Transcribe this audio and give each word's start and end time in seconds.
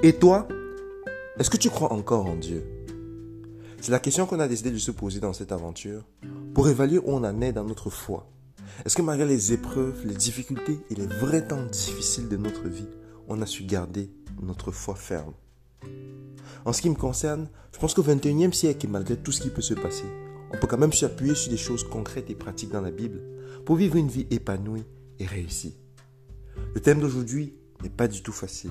Et 0.00 0.12
toi, 0.12 0.46
est-ce 1.40 1.50
que 1.50 1.56
tu 1.56 1.70
crois 1.70 1.92
encore 1.92 2.26
en 2.26 2.36
Dieu? 2.36 2.62
C'est 3.80 3.90
la 3.90 3.98
question 3.98 4.26
qu'on 4.26 4.38
a 4.38 4.46
décidé 4.46 4.70
de 4.70 4.78
se 4.78 4.92
poser 4.92 5.18
dans 5.18 5.32
cette 5.32 5.50
aventure 5.50 6.04
pour 6.54 6.68
évaluer 6.68 6.98
où 6.98 7.08
on 7.08 7.24
en 7.24 7.40
est 7.40 7.52
dans 7.52 7.64
notre 7.64 7.90
foi. 7.90 8.30
Est-ce 8.84 8.94
que 8.94 9.02
malgré 9.02 9.26
les 9.26 9.52
épreuves, 9.52 10.06
les 10.06 10.14
difficultés 10.14 10.78
et 10.90 10.94
les 10.94 11.06
vrais 11.06 11.48
temps 11.48 11.64
difficiles 11.64 12.28
de 12.28 12.36
notre 12.36 12.68
vie, 12.68 12.86
on 13.26 13.42
a 13.42 13.46
su 13.46 13.64
garder 13.64 14.08
notre 14.40 14.70
foi 14.70 14.94
ferme? 14.94 15.34
En 16.64 16.72
ce 16.72 16.80
qui 16.80 16.90
me 16.90 16.94
concerne, 16.94 17.48
je 17.72 17.80
pense 17.80 17.92
qu'au 17.92 18.04
21e 18.04 18.52
siècle 18.52 18.86
et 18.86 18.88
malgré 18.88 19.16
tout 19.16 19.32
ce 19.32 19.40
qui 19.40 19.50
peut 19.50 19.62
se 19.62 19.74
passer, 19.74 20.06
on 20.52 20.58
peut 20.58 20.68
quand 20.68 20.78
même 20.78 20.92
s'appuyer 20.92 21.34
sur 21.34 21.50
des 21.50 21.56
choses 21.56 21.82
concrètes 21.82 22.30
et 22.30 22.36
pratiques 22.36 22.70
dans 22.70 22.82
la 22.82 22.92
Bible 22.92 23.20
pour 23.66 23.74
vivre 23.74 23.96
une 23.96 24.08
vie 24.08 24.28
épanouie 24.30 24.84
et 25.18 25.26
réussie. 25.26 25.76
Le 26.72 26.80
thème 26.80 27.00
d'aujourd'hui 27.00 27.54
n'est 27.82 27.90
pas 27.90 28.06
du 28.06 28.22
tout 28.22 28.32
facile. 28.32 28.70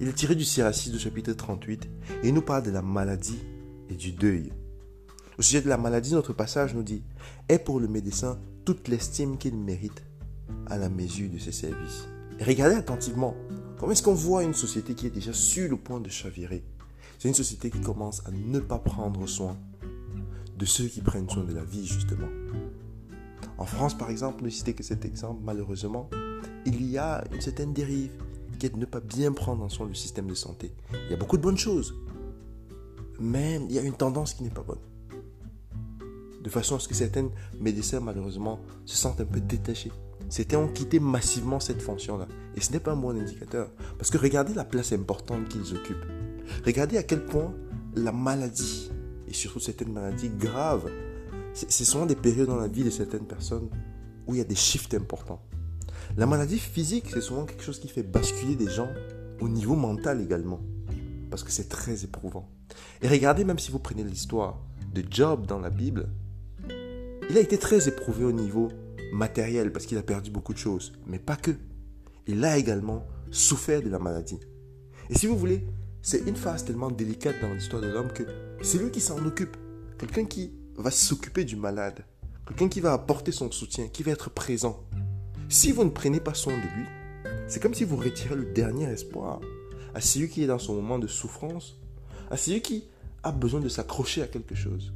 Il 0.00 0.08
est 0.08 0.14
tiré 0.14 0.34
du 0.34 0.46
Siracide 0.46 0.94
au 0.94 0.98
chapitre 0.98 1.34
38 1.34 1.86
et 2.22 2.32
nous 2.32 2.40
parle 2.40 2.62
de 2.62 2.70
la 2.70 2.80
maladie 2.80 3.38
et 3.90 3.94
du 3.94 4.12
deuil. 4.12 4.50
Au 5.38 5.42
sujet 5.42 5.60
de 5.60 5.68
la 5.68 5.76
maladie, 5.76 6.14
notre 6.14 6.32
passage 6.32 6.74
nous 6.74 6.82
dit 6.82 7.02
Est 7.50 7.58
pour 7.58 7.80
le 7.80 7.86
médecin 7.86 8.38
toute 8.64 8.88
l'estime 8.88 9.36
qu'il 9.36 9.54
mérite 9.54 10.02
à 10.68 10.78
la 10.78 10.88
mesure 10.88 11.28
de 11.28 11.36
ses 11.36 11.52
services. 11.52 12.08
Et 12.38 12.44
regardez 12.44 12.76
attentivement, 12.76 13.36
comment 13.78 13.92
est-ce 13.92 14.02
qu'on 14.02 14.14
voit 14.14 14.42
une 14.42 14.54
société 14.54 14.94
qui 14.94 15.06
est 15.06 15.10
déjà 15.10 15.34
sur 15.34 15.68
le 15.68 15.76
point 15.76 16.00
de 16.00 16.08
chavirer 16.08 16.64
C'est 17.18 17.28
une 17.28 17.34
société 17.34 17.68
qui 17.68 17.82
commence 17.82 18.22
à 18.26 18.30
ne 18.30 18.58
pas 18.58 18.78
prendre 18.78 19.26
soin 19.26 19.58
de 20.56 20.64
ceux 20.64 20.86
qui 20.86 21.02
prennent 21.02 21.28
soin 21.28 21.44
de 21.44 21.52
la 21.52 21.64
vie, 21.64 21.86
justement. 21.86 22.28
En 23.58 23.66
France, 23.66 23.96
par 23.98 24.08
exemple, 24.08 24.44
ne 24.44 24.48
citer 24.48 24.72
que 24.72 24.82
cet 24.82 25.04
exemple, 25.04 25.42
malheureusement, 25.44 26.08
il 26.64 26.90
y 26.90 26.96
a 26.96 27.22
une 27.34 27.42
certaine 27.42 27.74
dérive 27.74 28.12
de 28.68 28.76
ne 28.76 28.84
pas 28.84 29.00
bien 29.00 29.32
prendre 29.32 29.62
en 29.62 29.68
soin 29.68 29.86
le 29.86 29.94
système 29.94 30.26
de 30.26 30.34
santé. 30.34 30.72
Il 30.92 31.10
y 31.10 31.14
a 31.14 31.16
beaucoup 31.16 31.36
de 31.36 31.42
bonnes 31.42 31.58
choses, 31.58 31.94
mais 33.18 33.60
il 33.68 33.72
y 33.72 33.78
a 33.78 33.82
une 33.82 33.94
tendance 33.94 34.34
qui 34.34 34.42
n'est 34.42 34.50
pas 34.50 34.62
bonne. 34.62 34.78
De 36.42 36.48
façon 36.48 36.76
à 36.76 36.78
ce 36.78 36.88
que 36.88 36.94
certains 36.94 37.28
médecins, 37.60 38.00
malheureusement, 38.00 38.60
se 38.86 38.96
sentent 38.96 39.20
un 39.20 39.26
peu 39.26 39.40
détachés. 39.40 39.92
Certains 40.30 40.58
ont 40.58 40.68
quitté 40.68 41.00
massivement 41.00 41.60
cette 41.60 41.82
fonction-là. 41.82 42.28
Et 42.54 42.60
ce 42.60 42.72
n'est 42.72 42.80
pas 42.80 42.92
un 42.92 42.96
bon 42.96 43.10
indicateur. 43.10 43.70
Parce 43.98 44.10
que 44.10 44.16
regardez 44.16 44.54
la 44.54 44.64
place 44.64 44.92
importante 44.92 45.48
qu'ils 45.48 45.74
occupent. 45.74 46.06
Regardez 46.64 46.96
à 46.96 47.02
quel 47.02 47.24
point 47.24 47.52
la 47.94 48.12
maladie, 48.12 48.90
et 49.28 49.32
surtout 49.32 49.60
certaines 49.60 49.92
maladies 49.92 50.30
graves, 50.30 50.90
ce 51.52 51.84
sont 51.84 52.06
des 52.06 52.16
périodes 52.16 52.48
dans 52.48 52.56
la 52.56 52.68
vie 52.68 52.84
de 52.84 52.90
certaines 52.90 53.26
personnes 53.26 53.68
où 54.26 54.34
il 54.34 54.38
y 54.38 54.40
a 54.40 54.44
des 54.44 54.54
shifts 54.54 54.94
importants. 54.94 55.42
La 56.16 56.26
maladie 56.26 56.58
physique, 56.58 57.06
c'est 57.12 57.20
souvent 57.20 57.44
quelque 57.44 57.62
chose 57.62 57.78
qui 57.78 57.88
fait 57.88 58.02
basculer 58.02 58.56
des 58.56 58.68
gens 58.68 58.88
au 59.40 59.48
niveau 59.48 59.76
mental 59.76 60.20
également. 60.20 60.60
Parce 61.30 61.44
que 61.44 61.52
c'est 61.52 61.68
très 61.68 62.04
éprouvant. 62.04 62.48
Et 63.02 63.08
regardez, 63.08 63.44
même 63.44 63.58
si 63.58 63.70
vous 63.70 63.78
prenez 63.78 64.02
l'histoire 64.02 64.60
de 64.92 65.04
Job 65.08 65.46
dans 65.46 65.60
la 65.60 65.70
Bible, 65.70 66.08
il 67.30 67.36
a 67.36 67.40
été 67.40 67.58
très 67.58 67.88
éprouvé 67.88 68.24
au 68.24 68.32
niveau 68.32 68.70
matériel 69.12 69.72
parce 69.72 69.86
qu'il 69.86 69.98
a 69.98 70.02
perdu 70.02 70.30
beaucoup 70.30 70.52
de 70.52 70.58
choses. 70.58 70.92
Mais 71.06 71.18
pas 71.18 71.36
que. 71.36 71.52
Il 72.26 72.44
a 72.44 72.58
également 72.58 73.06
souffert 73.30 73.82
de 73.82 73.88
la 73.88 73.98
maladie. 73.98 74.40
Et 75.08 75.14
si 75.16 75.26
vous 75.26 75.36
voulez, 75.36 75.64
c'est 76.02 76.26
une 76.26 76.36
phase 76.36 76.64
tellement 76.64 76.90
délicate 76.90 77.40
dans 77.40 77.52
l'histoire 77.52 77.82
de 77.82 77.88
l'homme 77.88 78.12
que 78.12 78.24
c'est 78.62 78.78
lui 78.78 78.90
qui 78.90 79.00
s'en 79.00 79.24
occupe. 79.24 79.56
Quelqu'un 79.98 80.24
qui 80.24 80.52
va 80.76 80.90
s'occuper 80.90 81.44
du 81.44 81.56
malade. 81.56 82.04
Quelqu'un 82.46 82.68
qui 82.68 82.80
va 82.80 82.92
apporter 82.92 83.32
son 83.32 83.50
soutien, 83.50 83.88
qui 83.88 84.02
va 84.02 84.12
être 84.12 84.30
présent. 84.30 84.84
Si 85.50 85.72
vous 85.72 85.82
ne 85.82 85.90
prenez 85.90 86.20
pas 86.20 86.32
soin 86.32 86.52
de 86.56 86.62
lui, 86.76 86.86
c'est 87.48 87.60
comme 87.60 87.74
si 87.74 87.82
vous 87.82 87.96
retirez 87.96 88.36
le 88.36 88.44
dernier 88.44 88.84
espoir 88.84 89.40
à 89.96 90.00
celui 90.00 90.28
qui 90.28 90.44
est 90.44 90.46
dans 90.46 90.60
son 90.60 90.76
moment 90.76 91.00
de 91.00 91.08
souffrance, 91.08 91.76
à 92.30 92.36
celui 92.36 92.62
qui 92.62 92.84
a 93.24 93.32
besoin 93.32 93.58
de 93.58 93.68
s'accrocher 93.68 94.22
à 94.22 94.28
quelque 94.28 94.54
chose. 94.54 94.94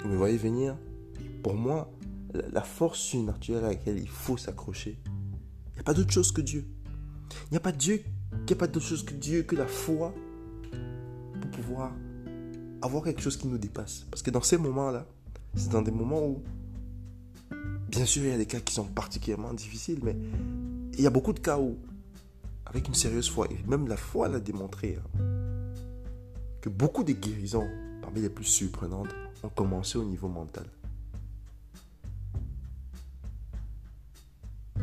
Vous 0.00 0.08
me 0.08 0.16
voyez 0.16 0.36
venir 0.36 0.76
Pour 1.42 1.54
moi, 1.54 1.92
la 2.52 2.62
force 2.62 3.00
surnaturelle 3.00 3.64
à 3.64 3.68
laquelle 3.70 3.98
il 3.98 4.08
faut 4.08 4.36
s'accrocher, 4.36 5.00
il 5.04 5.74
n'y 5.74 5.80
a 5.80 5.82
pas 5.82 5.94
d'autre 5.94 6.12
chose 6.12 6.30
que 6.30 6.40
Dieu. 6.40 6.64
N'y 7.50 7.56
a 7.56 7.60
pas 7.60 7.72
Dieu, 7.72 8.04
il 8.32 8.44
n'y 8.46 8.52
a 8.52 8.56
pas 8.56 8.68
d'autre 8.68 8.86
chose 8.86 9.04
que 9.04 9.14
Dieu, 9.14 9.42
que 9.42 9.56
la 9.56 9.66
foi, 9.66 10.14
pour 11.40 11.50
pouvoir 11.50 11.90
avoir 12.80 13.02
quelque 13.02 13.22
chose 13.22 13.36
qui 13.36 13.48
nous 13.48 13.58
dépasse. 13.58 14.06
Parce 14.08 14.22
que 14.22 14.30
dans 14.30 14.40
ces 14.40 14.56
moments-là, 14.56 15.08
c'est 15.56 15.72
dans 15.72 15.82
des 15.82 15.90
moments 15.90 16.24
où 16.24 16.44
Bien 17.94 18.06
sûr, 18.06 18.24
il 18.24 18.30
y 18.30 18.32
a 18.32 18.36
des 18.36 18.46
cas 18.46 18.60
qui 18.60 18.74
sont 18.74 18.84
particulièrement 18.84 19.54
difficiles, 19.54 20.00
mais 20.02 20.16
il 20.94 21.00
y 21.00 21.06
a 21.06 21.10
beaucoup 21.10 21.32
de 21.32 21.38
cas 21.38 21.58
où, 21.58 21.78
avec 22.66 22.88
une 22.88 22.94
sérieuse 22.94 23.30
foi, 23.30 23.46
et 23.50 23.68
même 23.68 23.86
la 23.86 23.96
foi 23.96 24.26
l'a 24.28 24.40
démontré, 24.40 24.98
hein, 24.98 25.22
que 26.60 26.68
beaucoup 26.68 27.04
de 27.04 27.12
guérisons, 27.12 27.68
parmi 28.02 28.20
les 28.20 28.30
plus 28.30 28.44
surprenantes, 28.44 29.14
ont 29.44 29.48
commencé 29.48 29.96
au 29.96 30.04
niveau 30.04 30.26
mental. 30.26 30.66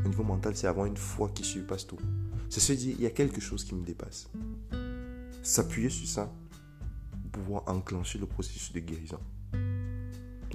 Au 0.05 0.07
niveau 0.07 0.23
mental, 0.23 0.55
c'est 0.55 0.67
avoir 0.67 0.85
une 0.85 0.97
foi 0.97 1.29
qui 1.35 1.43
surpasse 1.43 1.85
tout. 1.85 1.99
C'est 2.49 2.61
se 2.61 2.73
dire, 2.73 2.95
il 2.97 3.03
y 3.03 3.07
a 3.07 3.11
quelque 3.11 3.41
chose 3.41 3.66
qui 3.66 3.75
me 3.75 3.83
dépasse. 3.83 4.29
S'appuyer 5.43 5.89
sur 5.89 6.07
ça 6.07 6.31
pouvoir 7.31 7.63
enclencher 7.67 8.19
le 8.19 8.25
processus 8.25 8.72
de 8.73 8.79
guérison. 8.79 9.19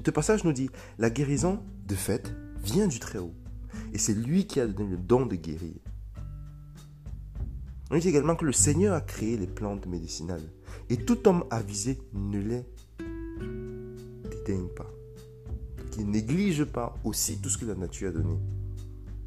Ce 0.04 0.10
passage 0.12 0.44
nous 0.44 0.52
dit, 0.52 0.70
la 0.98 1.10
guérison, 1.10 1.60
de 1.88 1.94
fait, 1.96 2.32
vient 2.66 2.88
du 2.88 2.98
Très-Haut. 2.98 3.34
Et 3.92 3.98
c'est 3.98 4.14
lui 4.14 4.46
qui 4.46 4.60
a 4.60 4.66
donné 4.66 4.90
le 4.90 4.96
don 4.96 5.26
de 5.26 5.36
guérir. 5.36 5.74
On 7.90 7.98
dit 7.98 8.08
également 8.08 8.34
que 8.34 8.44
le 8.44 8.52
Seigneur 8.52 8.94
a 8.94 9.00
créé 9.00 9.36
les 9.36 9.46
plantes 9.46 9.86
médicinales. 9.86 10.42
Et 10.90 10.96
tout 10.96 11.28
homme 11.28 11.44
avisé 11.50 11.98
ne 12.12 12.40
les 12.40 12.64
dédaigne 14.28 14.68
pas. 14.68 14.90
Qu'il 15.92 16.10
néglige 16.10 16.64
pas 16.64 16.94
aussi 17.04 17.38
tout 17.40 17.48
ce 17.48 17.58
que 17.58 17.66
la 17.66 17.74
nature 17.74 18.08
a 18.08 18.12
donné. 18.12 18.36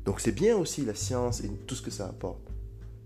Donc 0.06 0.20
c'est 0.20 0.34
bien 0.34 0.58
aussi 0.58 0.86
la 0.86 0.96
science 0.96 1.42
et 1.42 1.50
tout 1.68 1.76
ce 1.76 1.82
que 1.82 1.92
ça 1.92 2.08
apporte. 2.08 2.52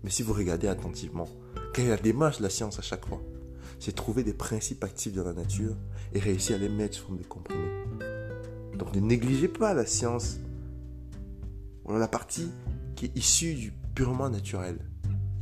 Mais 0.02 0.10
si 0.10 0.22
vous 0.22 0.32
regardez 0.32 0.68
attentivement, 0.68 1.28
quelle 1.72 1.86
est 1.86 1.90
la 1.90 1.96
démarche 1.96 2.38
de 2.38 2.42
la 2.42 2.50
science 2.50 2.78
à 2.78 2.82
chaque 2.82 3.06
fois 3.06 3.22
C'est 3.78 3.94
trouver 3.94 4.22
des 4.22 4.34
principes 4.34 4.82
actifs 4.84 5.14
dans 5.14 5.24
la 5.24 5.32
nature 5.32 5.76
et 6.12 6.18
réussir 6.18 6.56
à 6.56 6.58
les 6.58 6.68
mettre 6.68 6.96
sous 6.96 7.04
forme 7.04 7.18
de 7.18 7.24
comprimés. 7.24 8.13
Donc 8.78 8.94
ne 8.94 9.00
négligez 9.00 9.48
pas 9.48 9.74
la 9.74 9.86
science. 9.86 10.38
On 11.84 11.94
a 11.94 11.98
la 11.98 12.08
partie 12.08 12.50
qui 12.96 13.06
est 13.06 13.16
issue 13.16 13.54
du 13.54 13.72
purement 13.94 14.30
naturel. 14.30 14.78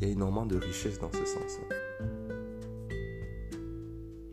Il 0.00 0.06
y 0.06 0.10
a 0.10 0.12
énormément 0.12 0.47
de 0.47 0.56
richesse 0.56 0.98
dans 0.98 1.12
ce 1.12 1.25
sens. 1.25 1.59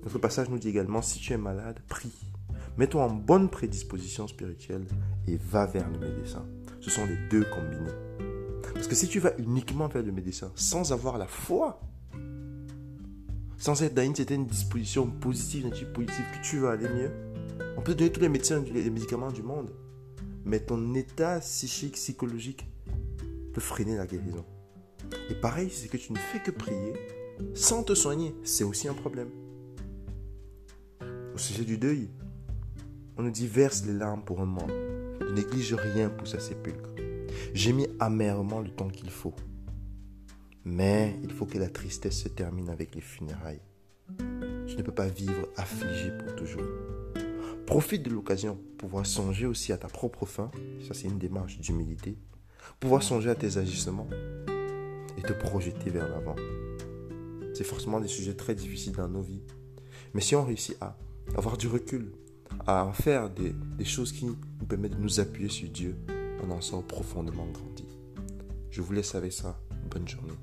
Notre 0.04 0.18
passage 0.18 0.50
nous 0.50 0.58
dit 0.58 0.70
également, 0.70 1.02
si 1.02 1.20
tu 1.20 1.34
es 1.34 1.38
malade, 1.38 1.80
prie. 1.88 2.14
Mets-toi 2.78 3.04
en 3.04 3.10
bonne 3.10 3.50
prédisposition 3.50 4.28
spirituelle 4.28 4.86
et 5.28 5.38
va 5.38 5.66
vers 5.66 5.90
le 5.90 6.00
médecin. 6.00 6.46
Ce 6.80 6.90
sont 6.90 7.06
les 7.06 7.18
deux 7.30 7.46
combinés. 7.46 7.92
Parce 8.74 8.88
que 8.88 8.96
si 8.96 9.08
tu 9.08 9.20
vas 9.20 9.34
uniquement 9.38 9.88
vers 9.88 10.04
le 10.04 10.12
médecin 10.12 10.52
sans 10.56 10.94
avoir 10.94 11.18
la 11.18 11.28
foi, 11.28 11.82
sans 13.58 13.84
être 13.84 13.94
dans 13.94 14.02
une 14.02 14.16
certaine 14.16 14.46
disposition 14.46 15.06
positive, 15.08 15.66
une 15.66 15.92
positive, 15.92 16.26
que 16.34 16.48
tu 16.48 16.60
vas 16.60 16.72
aller 16.72 16.88
mieux, 16.88 17.12
on 17.80 17.82
peut 17.82 17.96
donner 17.96 18.12
tous 18.12 18.20
les 18.20 18.28
médicaments 18.90 19.32
du 19.32 19.42
monde. 19.42 19.72
Mais 20.44 20.60
ton 20.60 20.96
état 20.96 21.40
psychique, 21.40 21.94
psychologique 21.94 22.68
peut 23.54 23.62
freiner 23.62 23.96
la 23.96 24.06
guérison. 24.06 24.44
Et 25.30 25.36
pareil, 25.36 25.70
c'est 25.72 25.88
que 25.88 25.96
tu 25.96 26.12
ne 26.12 26.18
fais 26.18 26.40
que 26.40 26.52
prier 26.52 26.92
sans 27.54 27.84
te 27.84 27.96
soigner. 27.96 28.36
C'est 28.44 28.66
aussi 28.66 28.90
un 28.90 28.94
problème. 28.94 29.30
Au 31.34 31.38
sujet 31.38 31.64
du 31.64 31.78
deuil, 31.78 32.10
on 33.16 33.24
nous 33.24 33.32
dit 33.32 33.48
verse 33.48 33.86
les 33.86 33.94
larmes 33.94 34.26
pour 34.26 34.42
un 34.42 34.46
mort. 34.46 34.68
Ne 34.68 35.32
néglige 35.34 35.74
rien 35.74 36.10
pour 36.10 36.28
sa 36.28 36.42
sépulcre. 36.42 36.90
J'ai 37.54 37.72
mis 37.72 37.88
amèrement 38.02 38.60
le 38.60 38.72
temps 38.72 38.90
qu'il 38.90 39.10
faut. 39.10 39.36
Mais 40.66 41.16
il 41.24 41.32
faut 41.32 41.46
que 41.46 41.58
la 41.58 41.70
tristesse 41.70 42.24
se 42.24 42.28
termine 42.28 42.68
avec 42.68 42.94
les 42.94 43.02
funérailles. 43.02 43.62
Je 44.68 44.76
ne 44.76 44.82
peux 44.82 44.92
pas 44.92 45.08
vivre 45.08 45.48
affligé 45.56 46.12
pour 46.18 46.36
toujours. 46.36 46.68
Profite 47.70 48.02
de 48.02 48.10
l'occasion 48.10 48.56
pour 48.56 48.90
pouvoir 48.90 49.06
songer 49.06 49.46
aussi 49.46 49.72
à 49.72 49.78
ta 49.78 49.88
propre 49.88 50.26
fin. 50.26 50.50
Ça, 50.88 50.96
c'est 50.96 51.08
une 51.08 51.20
démarche 51.20 51.60
d'humilité. 51.60 52.18
Pouvoir 52.80 53.04
songer 53.04 53.30
à 53.30 53.36
tes 53.36 53.60
agissements 53.60 54.08
et 55.16 55.22
te 55.22 55.34
projeter 55.34 55.92
vers 55.92 56.10
l'avant. 56.10 56.36
C'est 57.54 57.64
forcément 57.64 58.00
des 58.00 58.08
sujets 58.08 58.34
très 58.34 58.56
difficiles 58.56 58.94
dans 58.94 59.08
nos 59.08 59.22
vies. 59.22 59.44
Mais 60.16 60.22
si 60.22 60.36
on 60.36 60.44
réussit 60.44 60.78
à 60.82 60.98
avoir 61.38 61.58
du 61.58 61.68
recul, 61.68 62.12
à 62.66 62.92
faire 62.92 63.30
des, 63.30 63.54
des 63.78 63.86
choses 63.86 64.14
qui 64.14 64.26
nous 64.26 64.38
permettent 64.68 64.98
de 64.98 65.04
nous 65.04 65.20
appuyer 65.20 65.50
sur 65.50 65.70
Dieu, 65.70 65.96
on 66.44 66.50
en 66.50 66.62
sort 66.62 66.84
profondément 66.84 67.46
grandi. 67.46 67.86
Je 68.72 68.82
vous 68.82 68.94
laisse 68.94 69.14
avec 69.14 69.32
ça. 69.32 69.62
Bonne 69.92 70.08
journée. 70.08 70.34